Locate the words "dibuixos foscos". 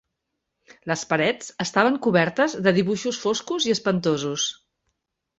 2.77-3.67